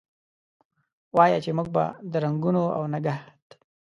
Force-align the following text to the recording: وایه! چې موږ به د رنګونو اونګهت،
وایه! 1.15 1.39
چې 1.43 1.51
موږ 1.57 1.67
به 1.75 1.83
د 2.11 2.13
رنګونو 2.25 2.63
اونګهت، 2.77 3.45